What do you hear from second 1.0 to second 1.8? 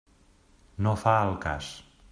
fa al cas.